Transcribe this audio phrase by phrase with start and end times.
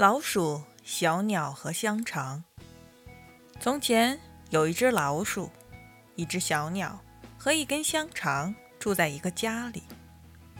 [0.00, 2.44] 老鼠、小鸟和香肠。
[3.58, 4.16] 从前
[4.50, 5.50] 有一只老鼠、
[6.14, 7.00] 一只小鸟
[7.36, 9.82] 和一根香肠住在一个家里，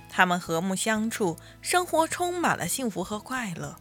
[0.09, 3.77] 他们和睦相处，生活充满了幸福和快乐。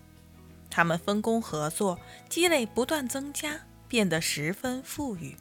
[0.70, 2.00] 他们分工合作，
[2.30, 5.36] 积累不断增加，变得十分富裕。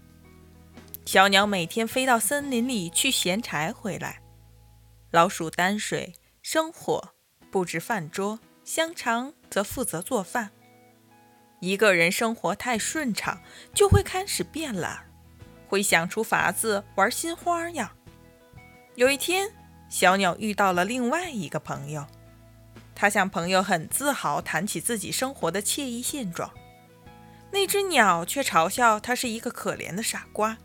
[1.05, 4.23] 小鸟每天飞到森林里去衔柴回来，
[5.11, 7.11] 老鼠担水、生火、
[7.51, 8.41] 布置饭桌。
[8.67, 10.51] 香肠则负责做饭。
[11.61, 13.41] 一个人生活太顺畅，
[13.73, 15.09] 就会开始变懒，
[15.69, 17.97] 会想出法子玩新花样。
[18.97, 19.55] 有一天，
[19.89, 22.05] 小鸟遇到了另外一个朋友，
[22.93, 26.53] 他向朋友很自豪谈起自己生活的惬意现状。
[27.53, 30.59] 那只鸟却嘲笑他是一个可怜的傻瓜，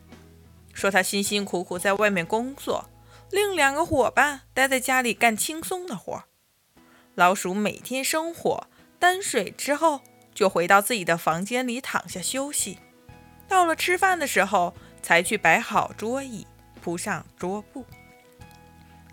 [0.73, 2.89] 说他辛辛苦苦在外面工作，
[3.29, 6.23] 另两个伙伴待在家里干轻松的活。
[7.21, 8.65] 老鼠每天生火、
[8.97, 10.01] 担水之后，
[10.33, 12.79] 就回到自己的房间里躺下休息。
[13.47, 16.47] 到了吃饭的时候，才去摆好桌椅，
[16.81, 17.85] 铺上桌布。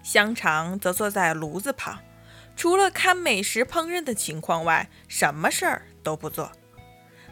[0.03, 1.99] 香肠则坐在炉子旁，
[2.57, 6.51] 除了看美食烹饪的情况外，什么事儿都不做。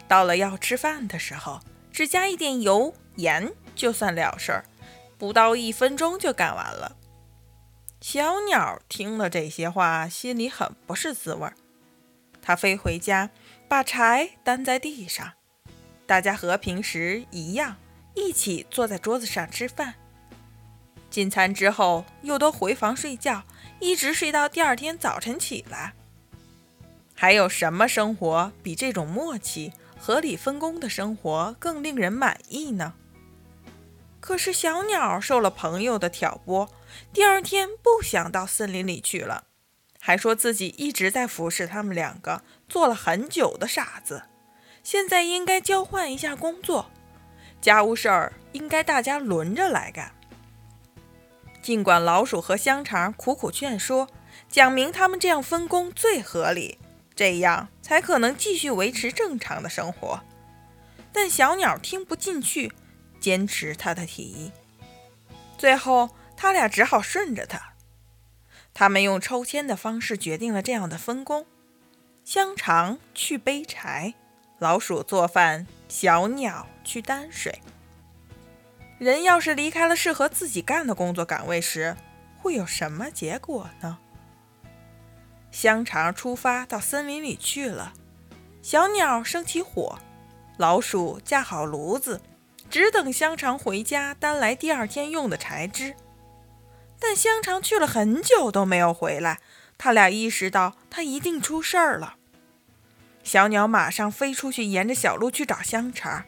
[0.06, 1.58] 到了要吃饭的时候，
[1.90, 4.64] 只加一点油盐就算了事儿，
[5.16, 6.94] 不到一分钟就干完了。
[8.00, 11.54] 小鸟听了这些话，心里很不是滋味儿。
[12.42, 13.30] 它飞回家，
[13.68, 15.32] 把柴担在地上，
[16.06, 17.76] 大家和平时一样，
[18.14, 19.94] 一起坐在桌子上吃饭。
[21.08, 23.42] 进餐之后，又都回房睡觉，
[23.80, 25.94] 一直睡到第二天早晨起来。
[27.14, 32.92] 还有什么生活比这种默契、合理分工的生活更令人满意呢？
[34.20, 36.68] 可是小鸟受了朋友的挑拨，
[37.12, 39.44] 第二天不想到森林里去了，
[40.00, 44.24] 还说自己一直在服侍他们两个，做了很久的傻子。
[44.82, 46.90] 现在应该交换一下工作，
[47.60, 50.12] 家务事儿应该大家轮着来干。
[51.62, 54.08] 尽管老鼠和香肠苦苦劝说，
[54.48, 56.78] 讲明他们这样分工最合理，
[57.14, 60.22] 这样才可能继续维持正常的生活，
[61.12, 62.72] 但小鸟听不进去。
[63.18, 64.52] 坚持他的提议，
[65.58, 67.72] 最后他俩只好顺着他。
[68.74, 71.46] 他们用抽签的方式决定了这样的分工：
[72.24, 74.14] 香肠去背柴，
[74.58, 77.62] 老鼠做饭，小鸟去担水。
[78.98, 81.96] 人要是离开了适合自己干的工作岗位时，
[82.36, 83.98] 会有什么结果呢？
[85.50, 87.94] 香肠出发到森林里去了，
[88.60, 89.98] 小鸟生起火，
[90.58, 92.20] 老鼠架好炉子。
[92.68, 95.94] 只等香肠回家担来第二天用的柴枝，
[96.98, 99.38] 但香肠去了很久都没有回来。
[99.78, 102.16] 他俩意识到他一定出事儿了。
[103.22, 106.24] 小鸟马上飞出去，沿着小路去找香肠，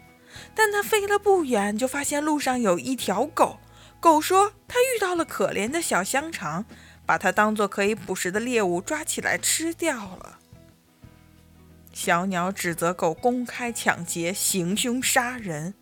[0.54, 3.58] 但它飞了不远，就发现路上有一条狗。
[4.00, 6.64] 狗说它遇到了可怜的小香肠，
[7.06, 10.38] 把它当做可以捕食的猎物抓起来吃掉了。
[11.92, 15.74] 小鸟指责狗公开抢劫、行凶杀人。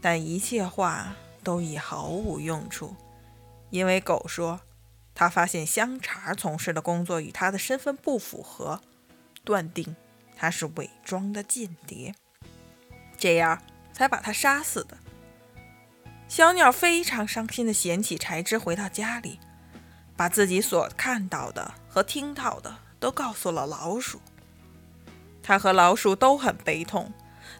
[0.00, 2.94] 但一切话都已毫无用处，
[3.72, 4.60] 因为狗说，
[5.14, 8.82] 他发现香肠从事的工作与他的身份不符合，
[9.44, 9.96] 断定
[10.36, 12.14] 他是伪装的间谍，
[13.16, 13.62] 这样
[13.94, 14.98] 才把他杀死的。
[16.28, 19.40] 小鸟非常伤心地捡起柴枝，回到家里，
[20.16, 24.20] 把自己所看到的和听到的都告诉了老鼠。
[25.42, 27.10] 他和老鼠都很悲痛。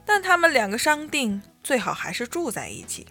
[0.04, 3.06] 但他们两个商定，最好还是住在一起。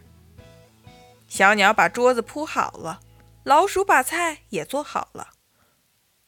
[1.32, 3.00] 小鸟把桌子铺好了，
[3.46, 5.30] 老鼠把菜也做好了。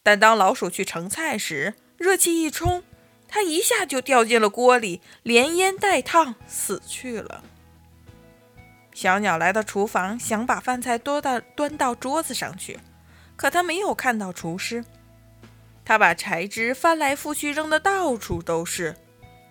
[0.02, 2.86] 但当老鼠去盛菜时，热气一冲，
[3.28, 7.44] 它一下就掉进了锅里，连烟带烫，死去了。
[8.94, 12.80] 小鸟来到厨房，想把饭菜端到端到桌子上去，
[13.35, 14.85] 可它没有看到厨师。
[15.84, 18.96] 它把柴枝翻来覆去扔得到处都是，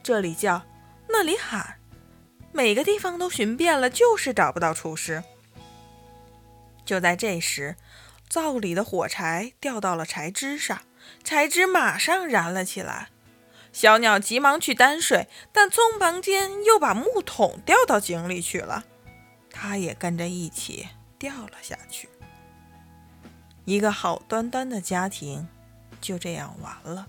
[0.02, 0.62] 这里叫。
[1.10, 1.78] 那里喊，
[2.52, 5.22] 每个地方都寻遍了，就是找不到厨师。
[6.84, 7.76] 就在这时，
[8.29, 10.82] 灶里的火柴掉到了柴枝上，
[11.23, 13.08] 柴枝马上燃了起来。
[13.73, 18.84] 小鸟急忙去担水，但匆忙间又把木桶掉到井里去了，
[19.50, 20.88] 它也跟着一起
[21.19, 22.08] 掉了下去。
[23.64, 25.49] 一个好端端的家庭
[26.00, 27.06] 就这样完了。